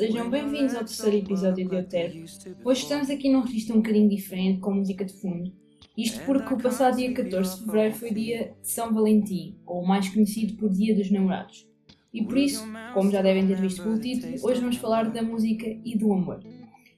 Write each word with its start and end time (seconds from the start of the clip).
Sejam 0.00 0.30
bem-vindos 0.30 0.74
ao 0.74 0.82
terceiro 0.82 1.18
episódio 1.18 1.68
de 1.68 1.76
Euterpe. 1.76 2.24
Hoje 2.64 2.84
estamos 2.84 3.10
aqui 3.10 3.28
num 3.28 3.42
registro 3.42 3.74
um 3.74 3.82
bocadinho 3.82 4.08
diferente, 4.08 4.58
com 4.58 4.72
música 4.72 5.04
de 5.04 5.12
fundo. 5.12 5.52
Isto 5.94 6.24
porque 6.24 6.54
o 6.54 6.56
passado 6.56 6.96
dia 6.96 7.12
14 7.12 7.58
de 7.58 7.64
fevereiro 7.66 7.94
foi 7.94 8.10
dia 8.10 8.54
de 8.62 8.66
São 8.66 8.94
Valentim, 8.94 9.58
ou 9.66 9.84
mais 9.84 10.08
conhecido 10.08 10.54
por 10.54 10.70
Dia 10.70 10.94
dos 10.94 11.10
Namorados. 11.10 11.68
E 12.14 12.24
por 12.24 12.38
isso, 12.38 12.66
como 12.94 13.10
já 13.10 13.20
devem 13.20 13.46
ter 13.46 13.60
visto 13.60 13.82
pelo 13.82 14.00
título, 14.00 14.32
hoje 14.42 14.62
vamos 14.62 14.76
falar 14.76 15.10
da 15.10 15.22
música 15.22 15.66
e 15.84 15.98
do 15.98 16.10
amor. 16.14 16.40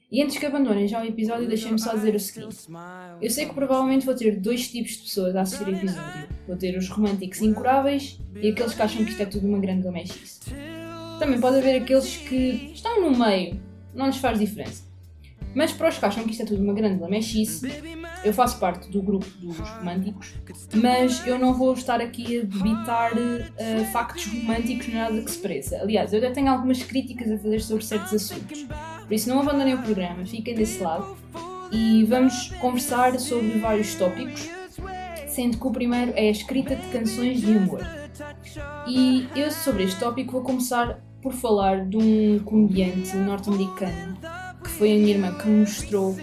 E 0.08 0.22
antes 0.22 0.38
que 0.38 0.46
abandonem 0.46 0.86
já 0.86 1.02
o 1.02 1.04
episódio, 1.04 1.48
deixem-me 1.48 1.80
só 1.80 1.94
dizer 1.94 2.14
o 2.14 2.20
seguinte. 2.20 2.68
Eu 3.20 3.30
sei 3.30 3.46
que 3.46 3.54
provavelmente 3.54 4.06
vou 4.06 4.14
ter 4.14 4.38
dois 4.38 4.70
tipos 4.70 4.92
de 4.92 5.02
pessoas 5.02 5.34
a 5.34 5.40
assistir 5.40 5.66
o 5.66 5.74
episódio. 5.74 6.28
Vou 6.46 6.56
ter 6.56 6.78
os 6.78 6.88
românticos 6.88 7.42
incuráveis 7.42 8.20
e 8.40 8.50
aqueles 8.50 8.74
que 8.74 8.82
acham 8.82 9.04
que 9.04 9.10
isto 9.10 9.22
é 9.22 9.26
tudo 9.26 9.48
uma 9.48 9.58
grande 9.58 9.86
lamechice. 9.86 10.40
Também 11.18 11.40
pode 11.40 11.58
haver 11.58 11.82
aqueles 11.82 12.16
que 12.16 12.72
estão 12.74 13.00
no 13.00 13.16
meio, 13.18 13.60
não 13.94 14.06
lhes 14.06 14.16
faz 14.16 14.38
diferença. 14.38 14.92
Mas 15.54 15.72
para 15.72 15.88
os 15.88 15.98
que 15.98 16.04
acham 16.04 16.24
que 16.24 16.30
isto 16.30 16.42
é 16.42 16.46
tudo 16.46 16.62
uma 16.62 16.72
grande 16.72 17.00
lamechice, 17.00 17.66
eu 18.24 18.32
faço 18.32 18.58
parte 18.58 18.90
do 18.90 19.02
grupo 19.02 19.26
dos 19.38 19.58
românticos, 19.58 20.34
mas 20.74 21.26
eu 21.26 21.38
não 21.38 21.52
vou 21.54 21.74
estar 21.74 22.00
aqui 22.00 22.40
a 22.40 22.44
debitar 22.44 23.12
uh, 23.12 23.84
factos 23.92 24.26
românticos 24.26 24.88
nada 24.88 25.20
que 25.20 25.30
se 25.30 25.38
pareça. 25.38 25.76
Aliás, 25.78 26.12
eu 26.12 26.20
já 26.20 26.30
tenho 26.30 26.48
algumas 26.48 26.82
críticas 26.82 27.30
a 27.30 27.38
fazer 27.38 27.60
sobre 27.60 27.84
certos 27.84 28.14
assuntos. 28.14 28.66
Por 29.02 29.12
isso, 29.12 29.28
não 29.28 29.40
abandonem 29.40 29.74
o 29.74 29.82
programa, 29.82 30.24
fiquem 30.24 30.54
desse 30.54 30.82
lado 30.82 31.16
e 31.70 32.04
vamos 32.04 32.48
conversar 32.60 33.18
sobre 33.18 33.58
vários 33.58 33.94
tópicos, 33.94 34.48
sendo 35.26 35.58
que 35.58 35.66
o 35.66 35.70
primeiro 35.70 36.12
é 36.14 36.28
a 36.28 36.30
escrita 36.30 36.76
de 36.76 36.86
canções 36.88 37.40
de 37.40 37.56
amor. 37.56 38.01
E 38.86 39.28
eu, 39.34 39.50
sobre 39.50 39.84
este 39.84 39.98
tópico, 39.98 40.32
vou 40.32 40.42
começar 40.42 41.00
por 41.20 41.32
falar 41.32 41.84
de 41.86 41.96
um 41.96 42.38
comediante 42.40 43.16
norte-americano 43.16 44.18
que 44.62 44.70
foi 44.70 44.92
a 44.92 44.96
minha 44.96 45.14
irmã 45.14 45.32
que 45.34 45.48
me 45.48 45.60
mostrou, 45.60 46.14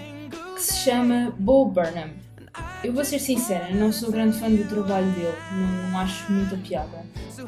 que 0.56 0.62
se 0.62 0.86
chama 0.86 1.34
Bo 1.38 1.66
Burnham. 1.66 2.10
Eu 2.84 2.94
vou 2.94 3.04
ser 3.04 3.20
sincera, 3.20 3.74
não 3.74 3.92
sou 3.92 4.12
grande 4.12 4.38
fã 4.38 4.50
do 4.50 4.64
trabalho 4.68 5.12
dele, 5.12 5.36
não 5.92 6.00
acho 6.00 6.32
muita 6.32 6.56
piada. 6.58 7.06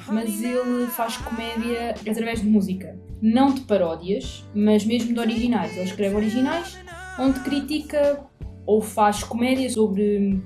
Mas 0.08 0.42
ele 0.42 0.88
faz 0.88 1.18
comédia 1.18 1.96
através 2.10 2.42
de 2.42 2.48
música. 2.48 2.98
Não 3.22 3.54
de 3.54 3.62
paródias, 3.62 4.44
mas 4.54 4.86
mesmo 4.86 5.14
de 5.14 5.20
originais. 5.20 5.74
Ele 5.74 5.84
escreve 5.84 6.16
originais 6.16 6.78
onde 7.20 7.40
critica 7.42 8.26
ou 8.66 8.82
faz 8.82 9.24
comédia 9.24 9.70
sobre 9.70 10.42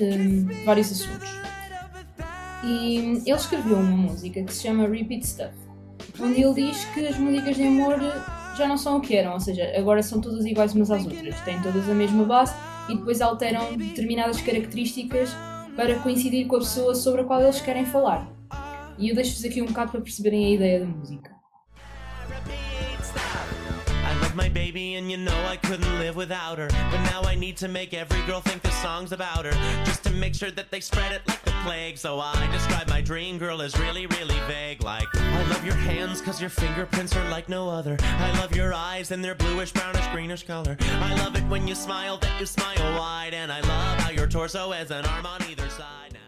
um, 0.00 0.46
vários 0.64 0.92
assuntos. 0.92 1.28
E 2.66 2.96
ele 2.98 3.30
escreveu 3.30 3.76
uma 3.76 3.96
música 3.96 4.42
que 4.42 4.52
se 4.52 4.62
chama 4.62 4.88
Repeat 4.88 5.24
Stuff 5.24 5.66
onde 6.20 6.42
ele 6.42 6.54
diz 6.54 6.84
que 6.86 7.06
as 7.06 7.18
músicas 7.18 7.56
de 7.56 7.62
amor 7.62 7.98
já 8.56 8.66
não 8.66 8.76
são 8.76 8.96
o 8.96 9.00
que 9.00 9.14
eram, 9.14 9.34
ou 9.34 9.40
seja, 9.40 9.70
agora 9.76 10.02
são 10.02 10.20
todas 10.20 10.44
iguais 10.46 10.74
umas 10.74 10.90
às 10.90 11.04
outras, 11.04 11.40
têm 11.42 11.60
todas 11.60 11.88
a 11.88 11.94
mesma 11.94 12.24
base 12.24 12.54
e 12.88 12.96
depois 12.96 13.20
alteram 13.20 13.76
determinadas 13.76 14.40
características 14.40 15.30
para 15.74 15.98
coincidir 15.98 16.46
com 16.46 16.56
a 16.56 16.60
pessoa 16.60 16.94
sobre 16.94 17.20
a 17.20 17.24
qual 17.24 17.42
eles 17.42 17.60
querem 17.60 17.84
falar. 17.84 18.26
E 18.98 19.10
eu 19.10 19.14
deixo-vos 19.14 19.44
aqui 19.44 19.60
um 19.60 19.66
bocado 19.66 19.90
para 19.90 20.00
perceberem 20.00 20.46
a 20.46 20.50
ideia 20.50 20.80
da 20.80 20.86
música. 20.86 21.35
My 24.36 24.48
baby, 24.50 24.94
and 24.94 25.10
you 25.10 25.16
know 25.16 25.46
I 25.46 25.56
couldn't 25.56 25.98
live 25.98 26.14
without 26.14 26.58
her. 26.58 26.68
But 26.68 27.02
now 27.04 27.22
I 27.22 27.34
need 27.34 27.56
to 27.58 27.68
make 27.68 27.94
every 27.94 28.20
girl 28.26 28.40
think 28.40 28.60
the 28.62 28.70
song's 28.70 29.12
about 29.12 29.46
her. 29.46 29.52
Just 29.84 30.04
to 30.04 30.10
make 30.10 30.34
sure 30.34 30.50
that 30.50 30.70
they 30.70 30.80
spread 30.80 31.12
it 31.12 31.22
like 31.26 31.42
the 31.42 31.52
plague. 31.64 31.96
So 31.96 32.20
I 32.20 32.48
describe 32.52 32.88
my 32.88 33.00
dream 33.00 33.38
girl 33.38 33.62
as 33.62 33.78
really, 33.78 34.06
really 34.06 34.38
vague. 34.46 34.82
Like, 34.82 35.08
I 35.14 35.42
love 35.48 35.64
your 35.64 35.74
hands, 35.74 36.20
cause 36.20 36.40
your 36.40 36.50
fingerprints 36.50 37.16
are 37.16 37.28
like 37.30 37.48
no 37.48 37.68
other. 37.68 37.96
I 38.02 38.38
love 38.38 38.54
your 38.54 38.74
eyes 38.74 39.10
and 39.10 39.24
their 39.24 39.34
bluish, 39.34 39.72
brownish, 39.72 40.06
greenish 40.08 40.44
color. 40.46 40.76
I 40.80 41.14
love 41.24 41.34
it 41.36 41.44
when 41.48 41.66
you 41.66 41.74
smile, 41.74 42.18
that 42.18 42.38
you 42.38 42.46
smile 42.46 42.98
wide. 42.98 43.32
And 43.32 43.50
I 43.50 43.60
love 43.60 43.98
how 44.00 44.10
your 44.10 44.26
torso 44.26 44.70
has 44.72 44.90
an 44.90 45.06
arm 45.06 45.24
on 45.24 45.42
either 45.50 45.68
side. 45.70 46.18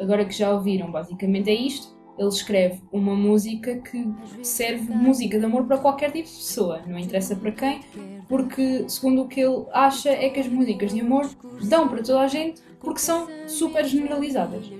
Agora 0.00 0.24
que 0.24 0.32
já 0.32 0.50
ouviram, 0.50 0.90
basicamente 0.90 1.50
é 1.50 1.54
isto. 1.54 1.99
Ele 2.20 2.28
escreve 2.28 2.82
uma 2.92 3.14
música 3.14 3.76
que 3.76 4.06
serve 4.42 4.92
música 4.92 5.38
de 5.38 5.44
amor 5.46 5.64
para 5.64 5.78
qualquer 5.78 6.12
tipo 6.12 6.28
de 6.28 6.34
pessoa, 6.34 6.82
não 6.86 6.98
interessa 6.98 7.34
para 7.34 7.50
quem, 7.50 7.80
porque 8.28 8.84
segundo 8.88 9.22
o 9.22 9.26
que 9.28 9.40
ele 9.40 9.64
acha 9.72 10.10
é 10.10 10.28
que 10.28 10.38
as 10.38 10.46
músicas 10.46 10.92
de 10.92 11.00
amor 11.00 11.28
dão 11.62 11.88
para 11.88 12.02
toda 12.02 12.20
a 12.20 12.28
gente 12.28 12.60
porque 12.78 13.00
são 13.00 13.26
super 13.46 13.86
generalizadas. 13.86 14.70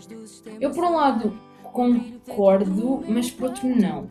Eu 0.60 0.70
por 0.70 0.84
um 0.84 0.96
lado 0.96 1.34
concordo, 1.62 3.02
mas 3.08 3.30
por 3.30 3.48
outro 3.48 3.66
não. 3.74 4.06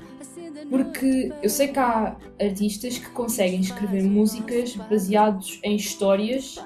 Porque 0.68 1.32
eu 1.44 1.50
sei 1.50 1.68
que 1.68 1.80
há 1.80 2.16
artistas 2.42 2.98
que 2.98 3.10
conseguem 3.12 3.60
escrever 3.60 4.04
músicas 4.04 4.76
baseados 4.76 5.60
em 5.64 5.76
histórias 5.76 6.58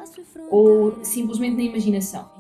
ou 0.49 1.03
simplesmente 1.03 1.57
na 1.57 1.63
imaginação. 1.63 2.32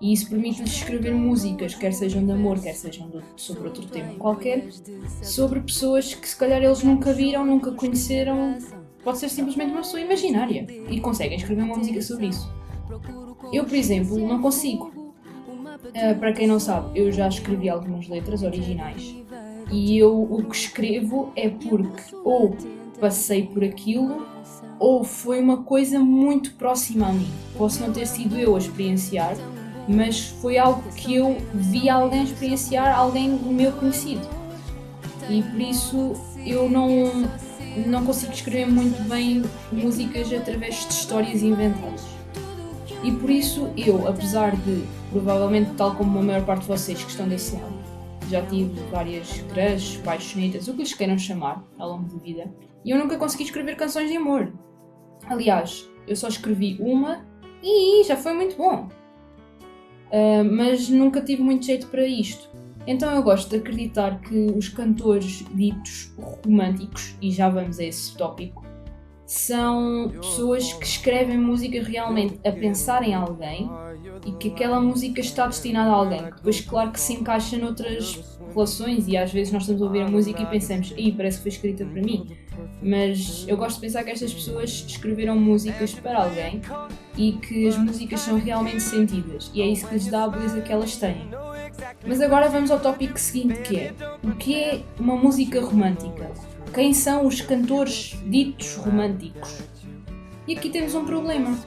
E 0.00 0.12
isso 0.12 0.28
permite-lhes 0.28 0.72
escrever 0.72 1.14
músicas, 1.14 1.74
quer 1.74 1.92
sejam 1.92 2.24
de 2.24 2.30
amor, 2.30 2.60
quer 2.60 2.74
sejam 2.74 3.08
de, 3.08 3.20
sobre 3.36 3.64
outro 3.64 3.86
tema 3.86 4.12
qualquer, 4.14 4.68
sobre 5.22 5.60
pessoas 5.60 6.14
que 6.14 6.28
se 6.28 6.36
calhar 6.36 6.62
eles 6.62 6.82
nunca 6.82 7.12
viram, 7.12 7.46
nunca 7.46 7.72
conheceram. 7.72 8.58
Pode 9.02 9.18
ser 9.18 9.30
simplesmente 9.30 9.70
uma 9.70 9.80
pessoa 9.80 10.00
imaginária 10.00 10.66
e 10.90 11.00
conseguem 11.00 11.38
escrever 11.38 11.62
uma 11.62 11.76
música 11.76 12.02
sobre 12.02 12.26
isso. 12.26 12.50
Eu, 13.52 13.64
por 13.64 13.74
exemplo, 13.74 14.18
não 14.18 14.42
consigo. 14.42 14.92
Uh, 14.96 16.18
para 16.18 16.32
quem 16.32 16.46
não 16.46 16.60
sabe, 16.60 16.98
eu 16.98 17.10
já 17.10 17.28
escrevi 17.28 17.68
algumas 17.68 18.08
letras 18.08 18.42
originais 18.42 19.14
e 19.70 19.98
eu 19.98 20.22
o 20.22 20.44
que 20.44 20.56
escrevo 20.56 21.32
é 21.34 21.48
porque 21.48 22.14
ou 22.24 22.56
passei 23.00 23.46
por 23.46 23.64
aquilo 23.64 24.26
ou 24.78 25.04
foi 25.04 25.40
uma 25.40 25.62
coisa 25.62 25.98
muito 25.98 26.54
próxima 26.54 27.08
a 27.08 27.12
mim. 27.12 27.28
Posso 27.56 27.80
não 27.80 27.92
ter 27.92 28.06
sido 28.06 28.38
eu 28.38 28.54
a 28.54 28.58
experienciar, 28.58 29.36
mas 29.88 30.26
foi 30.40 30.58
algo 30.58 30.82
que 30.92 31.14
eu 31.14 31.38
vi 31.54 31.88
alguém 31.88 32.24
experienciar, 32.24 32.96
alguém 32.96 33.28
meu 33.30 33.72
conhecido. 33.72 34.26
E 35.28 35.42
por 35.42 35.60
isso 35.60 36.12
eu 36.44 36.68
não, 36.68 37.28
não 37.86 38.04
consigo 38.04 38.32
escrever 38.32 38.66
muito 38.66 39.02
bem 39.08 39.42
músicas 39.72 40.32
através 40.32 40.86
de 40.86 40.92
histórias 40.92 41.42
inventadas. 41.42 42.04
E 43.02 43.12
por 43.12 43.30
isso 43.30 43.70
eu, 43.76 44.08
apesar 44.08 44.56
de, 44.56 44.84
provavelmente, 45.10 45.70
tal 45.76 45.94
como 45.94 46.18
a 46.18 46.22
maior 46.22 46.44
parte 46.44 46.62
de 46.62 46.68
vocês 46.68 47.02
que 47.02 47.10
estão 47.10 47.28
desse 47.28 47.54
lado, 47.54 47.76
já 48.28 48.44
tive 48.46 48.80
várias 48.90 49.28
crushes, 49.42 49.96
paixonetas, 49.98 50.66
o 50.66 50.72
que 50.72 50.78
lhes 50.78 50.94
queiram 50.94 51.18
chamar 51.18 51.62
ao 51.78 51.90
longo 51.90 52.08
da 52.08 52.22
vida, 52.22 52.52
e 52.84 52.90
eu 52.90 52.98
nunca 52.98 53.16
consegui 53.16 53.44
escrever 53.44 53.76
canções 53.76 54.10
de 54.10 54.16
amor. 54.16 54.52
Aliás, 55.26 55.88
eu 56.06 56.16
só 56.16 56.28
escrevi 56.28 56.76
uma 56.80 57.24
e 57.62 58.04
já 58.04 58.16
foi 58.16 58.32
muito 58.32 58.56
bom. 58.56 58.88
Uh, 60.06 60.44
mas 60.50 60.88
nunca 60.88 61.20
tive 61.20 61.42
muito 61.42 61.66
jeito 61.66 61.88
para 61.88 62.06
isto. 62.06 62.48
Então 62.86 63.12
eu 63.12 63.22
gosto 63.22 63.50
de 63.50 63.56
acreditar 63.56 64.20
que 64.20 64.52
os 64.56 64.68
cantores 64.68 65.44
ditos 65.52 66.14
românticos, 66.16 67.16
e 67.20 67.32
já 67.32 67.48
vamos 67.48 67.80
a 67.80 67.84
esse 67.84 68.16
tópico, 68.16 68.64
são 69.26 70.08
pessoas 70.20 70.72
que 70.72 70.86
escrevem 70.86 71.36
música 71.36 71.82
realmente 71.82 72.38
a 72.46 72.52
pensar 72.52 73.02
em 73.02 73.12
alguém 73.12 73.68
e 74.24 74.30
que 74.32 74.48
aquela 74.50 74.80
música 74.80 75.20
está 75.20 75.48
destinada 75.48 75.90
a 75.90 75.94
alguém, 75.94 76.22
que 76.30 76.36
depois, 76.36 76.60
claro, 76.60 76.92
que 76.92 77.00
se 77.00 77.14
encaixa 77.14 77.58
noutras 77.58 78.38
relações 78.54 79.08
e 79.08 79.16
às 79.16 79.32
vezes 79.32 79.52
nós 79.52 79.62
estamos 79.62 79.82
a 79.82 79.84
ouvir 79.84 80.02
a 80.02 80.08
música 80.08 80.40
e 80.40 80.46
pensamos, 80.46 80.94
ih, 80.96 81.10
parece 81.10 81.38
que 81.38 81.42
foi 81.42 81.50
escrita 81.50 81.84
para 81.84 82.00
mim. 82.00 82.36
Mas 82.82 83.44
eu 83.48 83.56
gosto 83.56 83.76
de 83.76 83.82
pensar 83.82 84.04
que 84.04 84.10
estas 84.10 84.32
pessoas 84.32 84.84
escreveram 84.86 85.38
músicas 85.38 85.94
para 85.94 86.24
alguém 86.24 86.60
e 87.16 87.32
que 87.32 87.68
as 87.68 87.76
músicas 87.76 88.20
são 88.20 88.38
realmente 88.38 88.82
sentidas 88.82 89.50
e 89.54 89.62
é 89.62 89.66
isso 89.66 89.86
que 89.86 89.94
lhes 89.94 90.06
dá 90.08 90.24
a 90.24 90.28
beleza 90.28 90.60
que 90.60 90.72
elas 90.72 90.96
têm. 90.96 91.28
Mas 92.06 92.20
agora 92.20 92.48
vamos 92.48 92.70
ao 92.70 92.78
tópico 92.78 93.18
seguinte 93.18 93.60
que 93.62 93.76
é 93.76 93.94
o 94.22 94.32
que 94.32 94.54
é 94.54 94.82
uma 94.98 95.16
música 95.16 95.60
romântica? 95.60 96.30
Quem 96.72 96.92
são 96.92 97.26
os 97.26 97.40
cantores 97.40 98.16
ditos 98.26 98.76
românticos? 98.76 99.62
E 100.46 100.56
aqui 100.56 100.70
temos 100.70 100.94
um 100.94 101.04
problema, 101.04 101.58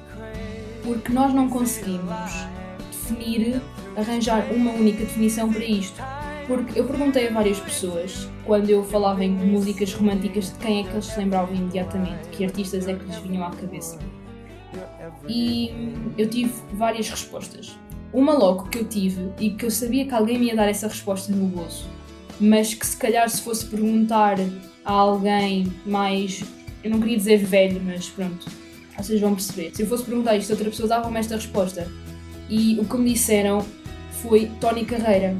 porque 0.84 1.12
nós 1.12 1.34
não 1.34 1.50
conseguimos 1.50 2.48
definir, 2.92 3.62
arranjar 3.98 4.46
uma 4.54 4.72
única 4.72 5.00
definição 5.00 5.52
para 5.52 5.66
isto. 5.66 6.02
Porque 6.50 6.80
eu 6.80 6.84
perguntei 6.84 7.28
a 7.28 7.32
várias 7.32 7.60
pessoas, 7.60 8.28
quando 8.44 8.72
eu 8.72 8.84
falava 8.84 9.24
em 9.24 9.30
músicas 9.30 9.94
românticas, 9.94 10.46
de 10.52 10.58
quem 10.58 10.80
é 10.80 10.84
que 10.84 10.90
eles 10.90 11.06
se 11.06 11.20
lembravam 11.20 11.54
imediatamente, 11.54 12.28
que 12.32 12.44
artistas 12.44 12.88
é 12.88 12.96
que 12.96 13.06
lhes 13.06 13.18
vinham 13.18 13.44
à 13.46 13.52
cabeça. 13.52 14.00
E 15.28 15.72
eu 16.18 16.28
tive 16.28 16.52
várias 16.74 17.08
respostas. 17.08 17.78
Uma 18.12 18.34
logo 18.34 18.68
que 18.68 18.80
eu 18.80 18.86
tive 18.86 19.32
e 19.40 19.52
que 19.52 19.64
eu 19.64 19.70
sabia 19.70 20.08
que 20.08 20.14
alguém 20.16 20.40
me 20.40 20.48
ia 20.48 20.56
dar 20.56 20.68
essa 20.68 20.88
resposta 20.88 21.32
no 21.32 21.46
bolso, 21.46 21.88
mas 22.40 22.74
que 22.74 22.88
se 22.88 22.98
calhar 22.98 23.30
se 23.30 23.44
fosse 23.44 23.68
perguntar 23.68 24.38
a 24.84 24.92
alguém 24.92 25.72
mais. 25.86 26.44
Eu 26.84 26.90
não 26.90 27.00
queria 27.00 27.18
dizer 27.18 27.38
velho, 27.46 27.80
mas 27.86 28.10
pronto, 28.10 28.48
vocês 28.98 29.22
vão 29.22 29.36
perceber. 29.36 29.70
Se 29.76 29.84
eu 29.84 29.88
fosse 29.88 30.04
perguntar 30.04 30.36
isto, 30.36 30.50
outra 30.50 30.68
pessoa 30.68 30.90
dava-me 30.90 31.20
esta 31.20 31.36
resposta. 31.36 31.88
E 32.50 32.80
o 32.80 32.86
que 32.86 32.98
me 32.98 33.14
disseram 33.14 33.64
foi 34.24 34.50
Tony 34.60 34.84
Carreira. 34.84 35.38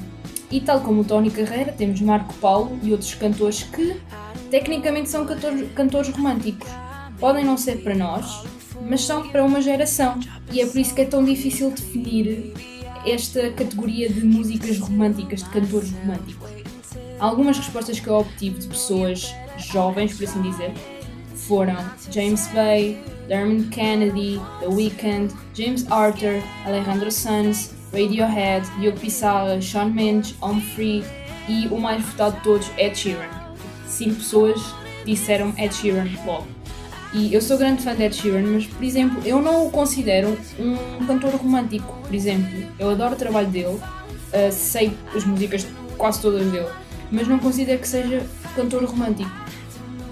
E 0.52 0.60
tal 0.60 0.82
como 0.82 1.02
o 1.02 1.04
Tony 1.04 1.30
Carreira, 1.30 1.72
temos 1.72 2.02
Marco 2.02 2.34
Paulo 2.36 2.80
e 2.82 2.92
outros 2.92 3.14
cantores 3.14 3.64
que 3.64 4.02
tecnicamente 4.50 5.10
são 5.10 5.26
cantores, 5.26 6.10
românticos. 6.10 6.68
Podem 7.20 7.46
não 7.46 7.56
ser 7.56 7.84
para 7.84 7.94
nós, 7.94 8.44
mas 8.82 9.02
são 9.02 9.30
para 9.30 9.44
uma 9.44 9.62
geração. 9.62 10.20
E 10.52 10.60
é 10.60 10.66
por 10.66 10.78
isso 10.78 10.96
que 10.96 11.02
é 11.02 11.06
tão 11.06 11.24
difícil 11.24 11.70
definir 11.70 12.54
esta 13.06 13.52
categoria 13.52 14.10
de 14.10 14.26
músicas 14.26 14.80
românticas, 14.80 15.44
de 15.44 15.50
cantores 15.50 15.92
românticos. 15.92 16.50
Algumas 17.20 17.58
respostas 17.58 18.00
que 18.00 18.08
eu 18.08 18.16
obtive 18.16 18.58
de 18.60 18.68
pessoas 18.68 19.32
jovens, 19.58 20.18
por 20.18 20.24
assim 20.24 20.42
dizer, 20.42 20.74
foram 21.50 21.76
James 22.12 22.48
Bay, 22.50 23.02
Dermot 23.28 23.70
Kennedy, 23.70 24.40
The 24.60 24.68
Weeknd, 24.68 25.34
James 25.56 25.84
Arthur, 25.92 26.44
Alejandro 26.64 27.12
Sanz, 27.12 27.74
Radiohead, 27.92 28.70
Diogo 28.80 29.00
Pissarra, 29.00 29.60
Shawn 29.60 29.90
Mendes, 29.90 30.36
Humphrey 30.44 31.04
e 31.48 31.68
o 31.70 31.80
mais 31.80 32.06
votado 32.06 32.38
de 32.38 32.44
todos, 32.44 32.72
Ed 32.78 32.96
Sheeran. 32.96 33.28
Cinco 33.88 34.18
pessoas 34.18 34.62
disseram 35.04 35.52
Ed 35.58 35.74
Sheeran 35.74 36.08
logo. 36.24 36.46
E 37.16 37.34
eu 37.34 37.42
sou 37.42 37.58
grande 37.58 37.82
fã 37.82 37.96
de 37.96 38.04
Ed 38.04 38.16
Sheeran, 38.16 38.44
mas, 38.44 38.68
por 38.68 38.84
exemplo, 38.84 39.20
eu 39.26 39.42
não 39.42 39.66
o 39.66 39.72
considero 39.72 40.38
um 40.60 41.04
cantor 41.08 41.34
romântico. 41.34 41.98
Por 42.04 42.14
exemplo, 42.14 42.64
eu 42.78 42.92
adoro 42.92 43.16
o 43.16 43.18
trabalho 43.18 43.48
dele, 43.48 43.74
uh, 43.74 44.52
sei 44.52 44.96
as 45.16 45.26
músicas 45.26 45.66
quase 45.98 46.22
todas 46.22 46.46
dele, 46.52 46.70
mas 47.12 47.28
não 47.28 47.40
considero 47.40 47.80
que 47.80 47.88
seja 47.88 48.24
cantor 48.56 48.84
romântico. 48.86 49.49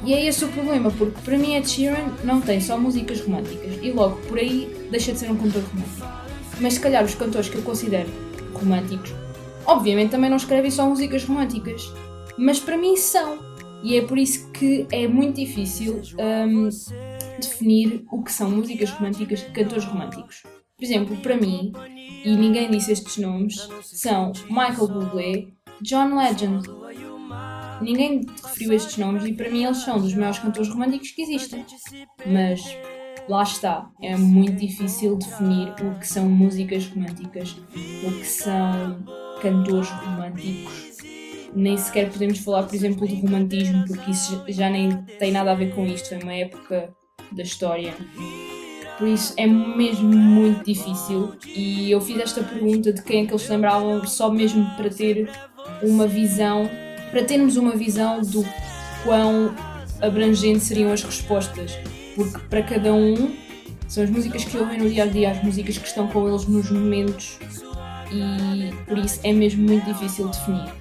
E 0.06 0.14
é 0.14 0.26
esse 0.26 0.46
o 0.46 0.48
problema, 0.50 0.92
porque 0.92 1.20
para 1.22 1.38
mim 1.38 1.56
Ed 1.56 1.70
Sheeran 1.70 2.14
não 2.24 2.40
tem 2.40 2.62
só 2.62 2.78
músicas 2.78 3.22
românticas 3.22 3.78
e 3.82 3.92
logo 3.92 4.18
por 4.28 4.38
aí 4.38 4.88
deixa 4.90 5.12
de 5.12 5.20
ser 5.20 5.32
um 5.32 5.38
cantor 5.38 5.64
romântico. 5.64 6.08
Mas 6.60 6.76
se 6.76 6.80
calhar 6.80 7.04
os 7.04 7.16
cantores 7.16 7.50
que 7.50 7.56
eu 7.56 7.62
considero 7.62 8.10
românticos, 8.54 9.14
obviamente 9.66 10.12
também 10.12 10.30
não 10.30 10.38
escrevem 10.38 10.72
só 10.72 10.88
músicas 10.88 11.24
românticas, 11.24 11.92
mas 12.38 12.60
para 12.60 12.78
mim 12.78 12.96
são. 12.96 13.40
E 13.84 13.96
é 13.96 14.02
por 14.02 14.18
isso 14.18 14.50
que 14.52 14.88
é 14.92 15.08
muito 15.08 15.36
difícil 15.36 16.02
um, 16.18 16.70
definir 17.40 18.04
o 18.12 18.24
que 18.24 18.32
são 18.32 18.50
músicas 18.50 18.90
românticas 18.90 19.40
de 19.40 19.52
cantores 19.52 19.86
românticos. 19.86 20.44
Por 20.76 20.84
exemplo, 20.84 21.18
para 21.18 21.38
mim, 21.38 21.74
e 22.24 22.36
ninguém 22.36 22.70
disse 22.70 22.92
estes 22.92 23.18
nomes, 23.18 23.68
são 23.84 24.32
Michael 24.50 24.88
Bublé, 24.88 25.48
John 25.82 26.16
Legend. 26.16 26.68
Ninguém 27.82 28.26
referiu 28.44 28.74
estes 28.74 28.98
nomes 28.98 29.24
e 29.26 29.34
para 29.34 29.50
mim 29.50 29.64
eles 29.64 29.78
são 29.78 30.00
dos 30.00 30.14
maiores 30.14 30.40
cantores 30.40 30.70
românticos 30.70 31.12
que 31.12 31.22
existem. 31.22 31.66
Mas 32.26 32.62
lá 33.28 33.44
está, 33.44 33.90
é 34.02 34.16
muito 34.16 34.58
difícil 34.58 35.18
definir 35.18 35.74
o 35.82 36.00
que 36.00 36.08
são 36.08 36.28
músicas 36.30 36.88
românticas, 36.88 37.56
o 38.04 38.12
que 38.20 38.26
são 38.26 39.04
cantores 39.42 39.90
românticos 39.90 40.88
nem 41.58 41.76
sequer 41.76 42.12
podemos 42.12 42.40
falar, 42.40 42.64
por 42.64 42.76
exemplo, 42.76 43.08
de 43.08 43.16
romantismo, 43.16 43.86
porque 43.88 44.12
isso 44.12 44.44
já 44.48 44.70
nem 44.70 44.96
tem 45.20 45.32
nada 45.32 45.52
a 45.52 45.56
ver 45.56 45.74
com 45.74 45.86
isto, 45.88 46.14
é 46.14 46.20
uma 46.20 46.34
época 46.34 46.94
da 47.32 47.42
história. 47.44 47.96
Por 48.98 49.08
isso 49.08 49.34
é 49.38 49.46
mesmo 49.46 50.10
muito 50.10 50.64
difícil. 50.64 51.34
E 51.46 51.92
eu 51.92 52.02
fiz 52.02 52.20
esta 52.20 52.44
pergunta 52.44 52.92
de 52.94 53.02
quem 53.02 53.24
é 53.24 53.26
que 53.26 53.32
eles 53.32 53.48
lembravam, 53.48 54.06
só 54.06 54.32
mesmo 54.32 54.66
para 54.76 54.90
ter 54.90 55.30
uma 55.82 56.08
visão, 56.08 56.70
para 57.12 57.24
termos 57.24 57.58
uma 57.58 57.76
visão 57.76 58.22
do 58.22 58.46
quão 59.04 59.54
abrangente 60.02 60.60
seriam 60.60 60.92
as 60.92 61.04
respostas. 61.04 61.78
Porque 62.16 62.40
para 62.50 62.64
cada 62.64 62.94
um 62.94 63.36
são 63.88 64.04
as 64.04 64.10
músicas 64.10 64.44
que 64.44 64.58
ouvem 64.58 64.80
no 64.80 64.90
dia 64.90 65.04
a 65.04 65.08
dia, 65.08 65.32
as 65.32 65.44
músicas 65.44 65.78
que 65.78 65.88
estão 65.88 66.08
com 66.08 66.28
eles 66.28 66.46
nos 66.46 66.70
momentos, 66.70 67.40
e 68.12 68.74
por 68.86 68.98
isso 68.98 69.20
é 69.24 69.32
mesmo 69.32 69.64
muito 69.64 69.86
difícil 69.86 70.28
definir. 70.28 70.74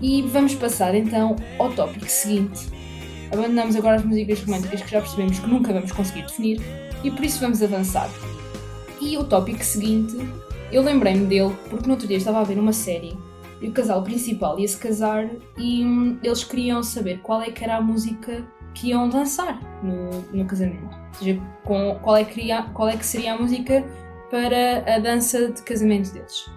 E 0.00 0.22
vamos 0.22 0.54
passar 0.54 0.94
então 0.94 1.36
ao 1.58 1.70
tópico 1.72 2.08
seguinte. 2.08 2.68
Abandonamos 3.32 3.76
agora 3.76 3.96
as 3.96 4.04
músicas 4.04 4.42
românticas 4.42 4.82
que 4.82 4.90
já 4.90 5.00
percebemos 5.00 5.38
que 5.38 5.46
nunca 5.46 5.72
vamos 5.72 5.92
conseguir 5.92 6.22
definir 6.22 6.60
e 7.04 7.10
por 7.10 7.24
isso 7.24 7.40
vamos 7.40 7.62
avançar. 7.62 8.10
E 9.00 9.16
o 9.16 9.24
tópico 9.24 9.64
seguinte, 9.64 10.14
eu 10.72 10.82
lembrei-me 10.82 11.26
dele 11.26 11.54
porque 11.68 11.86
no 11.86 11.92
outro 11.92 12.08
dia 12.08 12.16
estava 12.16 12.40
a 12.40 12.44
ver 12.44 12.58
uma 12.58 12.72
série 12.72 13.16
e 13.60 13.68
o 13.68 13.72
casal 13.72 14.02
principal 14.02 14.58
ia 14.58 14.66
se 14.66 14.76
casar 14.76 15.28
e 15.56 15.84
hum, 15.84 16.18
eles 16.22 16.44
queriam 16.44 16.82
saber 16.82 17.20
qual 17.20 17.42
é 17.42 17.50
que 17.50 17.62
era 17.62 17.76
a 17.76 17.80
música 17.80 18.46
que 18.74 18.88
iam 18.88 19.08
dançar 19.08 19.60
no, 19.82 20.22
no 20.32 20.44
casamento. 20.46 20.84
Ou 20.84 21.14
seja, 21.14 21.40
com, 21.64 21.98
qual, 22.02 22.16
é 22.16 22.24
que, 22.24 22.48
qual 22.72 22.88
é 22.88 22.96
que 22.96 23.04
seria 23.04 23.34
a 23.34 23.38
música 23.38 23.84
para 24.30 24.94
a 24.94 24.98
dança 24.98 25.50
de 25.50 25.60
casamento 25.62 26.12
deles. 26.12 26.48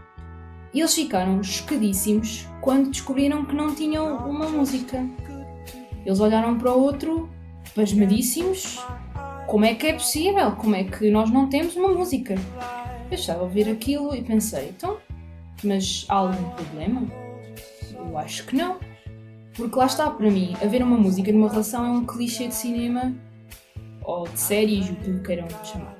E 0.74 0.80
eles 0.80 0.94
ficaram 0.94 1.44
chocadíssimos 1.44 2.48
quando 2.62 2.90
descobriram 2.90 3.46
que 3.46 3.56
não 3.56 3.76
tinham 3.76 4.30
uma 4.30 4.48
música. 4.48 5.06
Eles 6.06 6.20
olharam 6.20 6.58
para 6.58 6.72
o 6.72 6.82
outro, 6.82 7.30
pasmadíssimos. 7.76 8.80
Como 9.48 9.66
é 9.66 9.76
que 9.76 9.88
é 9.88 9.94
possível? 9.94 10.52
Como 10.54 10.76
é 10.76 10.84
que 10.84 11.10
nós 11.10 11.30
não 11.30 11.50
temos 11.50 11.76
uma 11.76 11.90
música? 11.90 12.36
Eu 13.12 13.16
estava 13.16 13.42
a 13.42 13.44
ouvir 13.44 13.70
aquilo 13.70 14.16
e 14.16 14.24
pensei, 14.24 14.70
então, 14.70 14.98
mas 15.64 16.06
há 16.10 16.16
algum 16.16 16.50
problema? 16.52 17.08
Eu 17.96 18.18
acho 18.18 18.46
que 18.46 18.56
não. 18.56 18.78
Porque 19.56 19.78
lá 19.78 19.86
está, 19.86 20.10
para 20.10 20.30
mim, 20.32 20.56
haver 20.62 20.82
uma 20.82 20.98
música 20.98 21.32
numa 21.32 21.50
relação 21.50 21.86
é 21.86 21.90
um 21.90 22.06
clichê 22.06 22.48
de 22.48 22.56
cinema 22.56 23.14
ou 24.04 24.28
de 24.28 24.40
séries, 24.40 24.90
o 24.90 24.96
que 24.96 25.20
queiram 25.20 25.48
chamar. 25.64 25.96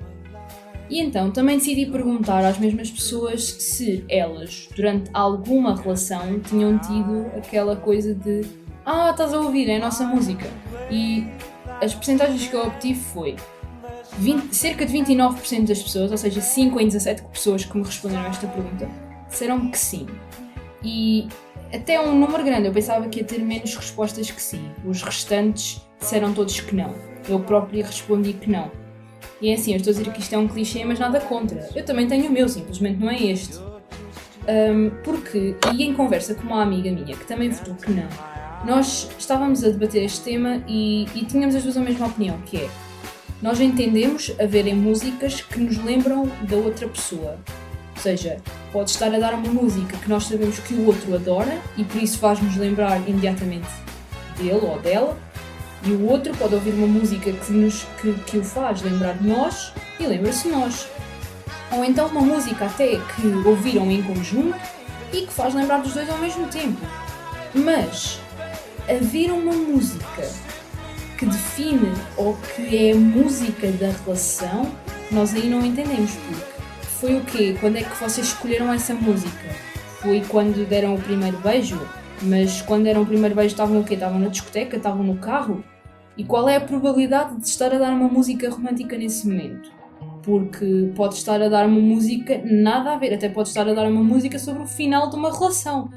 E 0.90 1.00
então 1.00 1.30
também 1.30 1.56
decidi 1.56 1.86
perguntar 1.86 2.44
às 2.44 2.58
mesmas 2.58 2.90
pessoas 2.90 3.44
se 3.44 4.04
elas, 4.08 4.68
durante 4.76 5.10
alguma 5.14 5.74
relação, 5.74 6.40
tinham 6.40 6.78
tido 6.78 7.26
aquela 7.36 7.74
coisa 7.74 8.14
de 8.14 8.42
Ah, 8.84 9.10
estás 9.10 9.32
a 9.32 9.40
ouvir, 9.40 9.70
é 9.70 9.76
a 9.76 9.80
nossa 9.80 10.04
música. 10.04 10.46
E 10.90 11.26
as 11.80 11.94
percentagens 11.94 12.46
que 12.46 12.54
eu 12.54 12.66
obtive 12.66 13.00
foi 13.00 13.36
20, 14.18 14.54
cerca 14.54 14.84
de 14.84 14.92
29% 14.92 15.66
das 15.66 15.82
pessoas, 15.82 16.10
ou 16.10 16.18
seja, 16.18 16.40
5 16.40 16.80
em 16.80 16.86
17 16.86 17.22
pessoas 17.22 17.64
que 17.64 17.76
me 17.76 17.82
responderam 17.82 18.24
a 18.24 18.28
esta 18.28 18.46
pergunta, 18.46 18.88
disseram 19.34 19.68
que 19.68 19.78
sim. 19.78 20.06
E 20.82 21.28
até 21.72 22.00
um 22.00 22.18
número 22.18 22.42
grande, 22.44 22.66
eu 22.66 22.72
pensava 22.72 23.08
que 23.08 23.20
ia 23.20 23.24
ter 23.24 23.38
menos 23.38 23.74
respostas 23.74 24.30
que 24.30 24.40
sim. 24.40 24.70
Os 24.84 25.02
restantes 25.02 25.82
disseram 26.00 26.32
todos 26.32 26.58
que 26.60 26.74
não. 26.74 26.94
Eu 27.28 27.40
própria 27.40 27.84
respondi 27.84 28.32
que 28.32 28.50
não. 28.50 28.70
E 29.40 29.50
é 29.50 29.54
assim, 29.54 29.72
eu 29.72 29.76
estou 29.78 29.90
a 29.90 29.94
dizer 29.94 30.12
que 30.12 30.20
isto 30.20 30.34
é 30.34 30.38
um 30.38 30.48
clichê, 30.48 30.84
mas 30.84 30.98
nada 30.98 31.20
contra. 31.20 31.68
Eu 31.74 31.84
também 31.84 32.06
tenho 32.06 32.28
o 32.28 32.32
meu, 32.32 32.48
simplesmente 32.48 33.00
não 33.00 33.10
é 33.10 33.22
este. 33.22 33.58
Um, 34.46 34.90
porque, 35.02 35.56
e 35.74 35.82
em 35.82 35.94
conversa 35.94 36.34
com 36.34 36.42
uma 36.42 36.62
amiga 36.62 36.90
minha 36.90 37.16
que 37.16 37.26
também 37.26 37.48
votou 37.48 37.74
que 37.74 37.90
não, 37.90 38.08
nós 38.66 39.10
estávamos 39.18 39.64
a 39.64 39.68
debater 39.68 40.02
este 40.04 40.20
tema 40.20 40.62
e, 40.68 41.06
e 41.14 41.24
tínhamos 41.24 41.54
as 41.54 41.62
duas 41.62 41.76
a 41.76 41.80
mesma 41.80 42.06
opinião, 42.06 42.38
que 42.42 42.58
é 42.58 42.68
nós 43.42 43.60
entendemos 43.60 44.34
haverem 44.40 44.74
músicas 44.74 45.42
que 45.42 45.60
nos 45.60 45.76
lembram 45.82 46.26
da 46.48 46.56
outra 46.56 46.88
pessoa. 46.88 47.38
Seja, 48.04 48.36
pode 48.70 48.90
estar 48.90 49.14
a 49.14 49.18
dar 49.18 49.32
uma 49.32 49.50
música 49.50 49.96
que 49.96 50.10
nós 50.10 50.24
sabemos 50.24 50.58
que 50.58 50.74
o 50.74 50.84
outro 50.84 51.14
adora 51.14 51.58
e 51.74 51.82
por 51.84 52.02
isso 52.02 52.18
faz-nos 52.18 52.54
lembrar 52.54 53.00
imediatamente 53.08 53.66
dele 54.36 54.60
ou 54.62 54.78
dela, 54.78 55.16
e 55.82 55.90
o 55.90 56.06
outro 56.06 56.36
pode 56.36 56.54
ouvir 56.54 56.74
uma 56.74 56.86
música 56.86 57.32
que, 57.32 57.50
nos, 57.50 57.86
que, 58.02 58.12
que 58.26 58.36
o 58.36 58.44
faz 58.44 58.82
lembrar 58.82 59.14
de 59.14 59.26
nós 59.26 59.72
e 59.98 60.06
lembra-se 60.06 60.42
de 60.42 60.48
nós. 60.50 60.86
Ou 61.72 61.82
então 61.82 62.08
uma 62.08 62.20
música 62.20 62.66
até 62.66 62.88
que 62.88 63.26
ouviram 63.42 63.90
em 63.90 64.02
conjunto 64.02 64.54
e 65.10 65.22
que 65.22 65.32
faz 65.32 65.54
lembrar 65.54 65.78
dos 65.78 65.94
dois 65.94 66.10
ao 66.10 66.18
mesmo 66.18 66.46
tempo. 66.48 66.86
Mas 67.54 68.20
haver 68.86 69.32
uma 69.32 69.54
música 69.54 70.30
que 71.16 71.24
define 71.24 71.90
ou 72.18 72.36
que 72.54 72.76
é 72.76 72.92
a 72.92 72.96
música 72.96 73.72
da 73.72 73.92
relação, 74.04 74.70
nós 75.10 75.32
aí 75.32 75.48
não 75.48 75.64
entendemos 75.64 76.10
porque. 76.16 76.53
Foi 77.04 77.16
o 77.16 77.20
quê? 77.26 77.54
Quando 77.60 77.76
é 77.76 77.82
que 77.82 78.02
vocês 78.02 78.28
escolheram 78.28 78.72
essa 78.72 78.94
música? 78.94 79.50
Foi 80.00 80.22
quando 80.22 80.66
deram 80.66 80.94
o 80.94 80.98
primeiro 80.98 81.36
beijo? 81.36 81.78
Mas 82.22 82.62
quando 82.62 82.84
deram 82.84 83.02
o 83.02 83.06
primeiro 83.06 83.34
beijo 83.34 83.52
estavam 83.52 83.78
o 83.78 83.84
quê? 83.84 83.92
Estavam 83.92 84.18
na 84.18 84.28
discoteca? 84.28 84.78
Estavam 84.78 85.04
no 85.04 85.18
carro? 85.18 85.62
E 86.16 86.24
qual 86.24 86.48
é 86.48 86.56
a 86.56 86.60
probabilidade 86.62 87.36
de 87.36 87.46
estar 87.46 87.74
a 87.74 87.78
dar 87.78 87.92
uma 87.92 88.08
música 88.08 88.48
romântica 88.48 88.96
nesse 88.96 89.28
momento? 89.28 89.70
Porque 90.22 90.92
pode 90.96 91.16
estar 91.16 91.42
a 91.42 91.48
dar 91.50 91.66
uma 91.66 91.78
música 91.78 92.40
nada 92.42 92.94
a 92.94 92.96
ver, 92.96 93.12
até 93.12 93.28
pode 93.28 93.48
estar 93.48 93.68
a 93.68 93.74
dar 93.74 93.86
uma 93.86 94.02
música 94.02 94.38
sobre 94.38 94.62
o 94.62 94.66
final 94.66 95.10
de 95.10 95.16
uma 95.16 95.30
relação. 95.30 95.90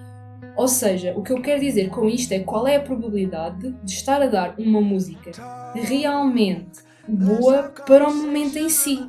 Ou 0.58 0.68
seja, 0.68 1.14
o 1.16 1.24
que 1.24 1.32
eu 1.32 1.42
quero 1.42 1.62
dizer 1.62 1.90
com 1.90 2.10
isto 2.10 2.34
é 2.34 2.40
qual 2.40 2.68
é 2.68 2.76
a 2.76 2.82
probabilidade 2.82 3.74
de 3.82 3.92
estar 3.94 4.22
a 4.22 4.28
dar 4.28 4.56
uma 4.58 4.82
música 4.82 5.32
realmente 5.74 6.82
boa 7.08 7.72
para 7.86 8.10
o 8.10 8.14
momento 8.14 8.58
em 8.58 8.68
si. 8.68 9.08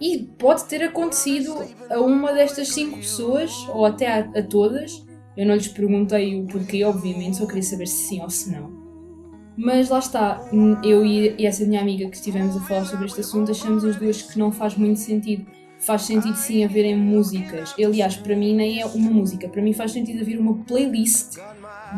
E 0.00 0.18
pode 0.38 0.64
ter 0.64 0.82
acontecido 0.82 1.56
a 1.90 2.00
uma 2.00 2.32
destas 2.32 2.68
cinco 2.68 2.98
pessoas, 2.98 3.52
ou 3.68 3.84
até 3.84 4.06
a, 4.06 4.18
a 4.20 4.42
todas. 4.42 5.04
Eu 5.36 5.46
não 5.46 5.54
lhes 5.54 5.68
perguntei 5.68 6.40
o 6.40 6.46
porquê, 6.46 6.84
obviamente, 6.84 7.36
só 7.36 7.46
queria 7.46 7.62
saber 7.62 7.86
se 7.86 8.08
sim 8.08 8.22
ou 8.22 8.30
se 8.30 8.50
não. 8.50 8.78
Mas 9.56 9.88
lá 9.88 9.98
está, 9.98 10.40
eu 10.84 11.04
e 11.04 11.44
essa 11.44 11.64
minha 11.64 11.80
amiga 11.80 12.08
que 12.08 12.16
estivemos 12.16 12.56
a 12.56 12.60
falar 12.60 12.84
sobre 12.84 13.06
este 13.06 13.20
assunto 13.20 13.50
achamos 13.50 13.84
as 13.84 13.96
duas 13.96 14.22
que 14.22 14.38
não 14.38 14.52
faz 14.52 14.76
muito 14.76 15.00
sentido. 15.00 15.44
Faz 15.80 16.02
sentido 16.02 16.36
sim 16.36 16.64
haverem 16.64 16.96
músicas. 16.96 17.74
Aliás, 17.76 18.16
para 18.16 18.36
mim 18.36 18.54
nem 18.54 18.80
é 18.80 18.86
uma 18.86 19.10
música, 19.10 19.48
para 19.48 19.60
mim 19.60 19.72
faz 19.72 19.90
sentido 19.90 20.20
haver 20.20 20.38
uma 20.38 20.54
playlist 20.64 21.38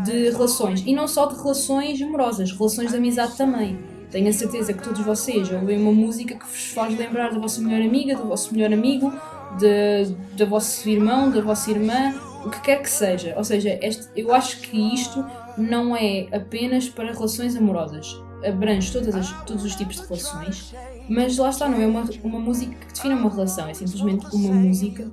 de 0.05 0.31
relações. 0.31 0.83
E 0.87 0.95
não 0.95 1.07
só 1.07 1.27
de 1.27 1.37
relações 1.37 2.01
amorosas, 2.01 2.51
relações 2.51 2.93
de 2.93 2.97
amizade 2.97 3.37
também. 3.37 3.79
Tenho 4.11 4.29
a 4.29 4.33
certeza 4.33 4.73
que 4.73 4.83
todos 4.83 5.01
vocês 5.01 5.51
ouvem 5.53 5.81
uma 5.81 5.93
música 5.93 6.35
que 6.35 6.45
vos 6.45 6.71
faz 6.73 6.97
lembrar 6.99 7.33
da 7.33 7.39
vossa 7.39 7.61
melhor 7.61 7.87
amiga, 7.87 8.17
do 8.17 8.27
vosso 8.27 8.53
melhor 8.53 8.73
amigo, 8.73 9.13
de, 9.59 10.15
do 10.37 10.47
vosso 10.47 10.89
irmão, 10.89 11.31
da 11.31 11.41
vossa 11.41 11.71
irmã, 11.71 12.15
o 12.45 12.51
que 12.51 12.61
quer 12.61 12.83
que 12.83 12.91
seja. 12.91 13.35
Ou 13.37 13.45
seja, 13.45 13.79
este, 13.81 14.09
eu 14.17 14.35
acho 14.35 14.61
que 14.61 14.95
isto 14.95 15.25
não 15.57 15.97
é 15.97 16.27
apenas 16.33 16.89
para 16.89 17.13
relações 17.13 17.55
amorosas. 17.55 18.21
Abrange 18.45 18.91
todas 18.91 19.15
as, 19.15 19.31
todos 19.45 19.65
os 19.65 19.77
tipos 19.77 19.97
de 19.97 20.07
relações, 20.07 20.75
mas 21.09 21.37
lá 21.37 21.51
está, 21.51 21.69
não 21.69 21.81
é 21.81 21.87
uma, 21.87 22.09
uma 22.25 22.39
música 22.39 22.75
que 22.75 22.95
define 22.95 23.15
uma 23.15 23.29
relação, 23.29 23.69
é 23.69 23.75
simplesmente 23.75 24.27
uma 24.33 24.55
música 24.55 25.11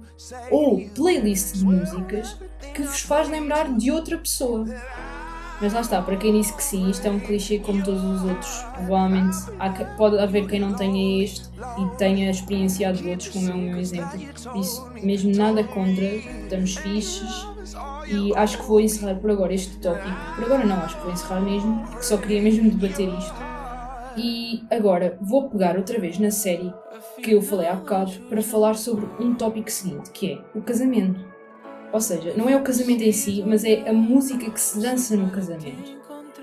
ou 0.50 0.88
playlist 0.96 1.56
de 1.56 1.66
músicas 1.66 2.38
que 2.74 2.84
vos 2.84 3.02
faz 3.02 3.28
lembrar 3.28 3.76
de 3.76 3.92
outra 3.92 4.18
pessoa. 4.18 4.66
Mas 5.60 5.74
lá 5.74 5.82
está, 5.82 6.02
para 6.02 6.16
quem 6.18 6.40
disse 6.40 6.54
que 6.54 6.64
sim, 6.64 6.90
isto 6.90 7.06
é 7.08 7.10
um 7.10 7.20
clichê 7.20 7.58
como 7.60 7.84
todos 7.84 8.04
os 8.04 8.24
outros. 8.24 8.64
Provavelmente 8.76 9.38
pode 9.98 10.20
haver 10.20 10.48
quem 10.48 10.60
não 10.60 10.74
tenha 10.74 11.24
este 11.24 11.50
e 11.80 11.98
tenha 11.98 12.30
experienciado 12.30 13.08
outros, 13.10 13.30
como 13.30 13.50
é 13.50 13.54
o 13.54 13.58
meu 13.58 13.78
exemplo. 13.78 14.20
Por 14.44 14.58
isso, 14.58 14.88
mesmo 15.02 15.36
nada 15.36 15.64
contra, 15.64 16.06
estamos 16.06 16.76
fixes. 16.76 17.48
E 18.08 18.34
acho 18.36 18.60
que 18.60 18.66
vou 18.66 18.80
encerrar 18.80 19.16
por 19.16 19.32
agora 19.32 19.54
este 19.54 19.76
tópico. 19.78 20.16
Por 20.36 20.44
agora 20.46 20.64
não, 20.64 20.78
acho 20.78 20.96
que 20.96 21.04
vou 21.04 21.12
encerrar 21.12 21.42
mesmo, 21.42 21.86
porque 21.88 22.04
só 22.04 22.18
queria 22.18 22.42
mesmo 22.42 22.70
debater 22.70 23.10
isto. 23.10 23.36
E 24.16 24.64
agora 24.72 25.18
vou 25.22 25.50
pegar 25.50 25.76
outra 25.76 26.00
vez 26.00 26.18
na 26.18 26.32
série 26.32 26.74
que 27.22 27.32
eu 27.32 27.42
falei 27.42 27.68
há 27.68 27.76
bocado 27.76 28.12
para 28.30 28.42
falar 28.42 28.76
sobre 28.76 29.06
um 29.20 29.34
tópico 29.36 29.72
seguinte, 29.72 30.12
que 30.12 30.34
é 30.34 30.40
o 30.56 30.62
casamento. 30.62 31.27
Ou 31.92 32.02
seja, 32.02 32.34
não 32.36 32.50
é 32.50 32.56
o 32.56 32.64
casamento 32.64 33.04
em 33.04 33.12
si, 33.12 33.44
mas 33.46 33.64
é 33.64 33.90
a 33.90 33.94
música 33.94 34.50
que 34.50 34.60
se 34.60 34.80
dança 34.80 35.16
no 35.16 35.30
casamento. 35.30 35.98